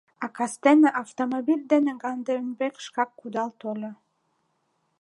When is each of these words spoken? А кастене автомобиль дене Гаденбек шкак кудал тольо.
А 0.19 0.25
кастене 0.37 0.89
автомобиль 1.03 1.63
дене 1.71 1.93
Гаденбек 2.01 2.75
шкак 2.85 3.09
кудал 3.19 3.49
тольо. 3.59 3.91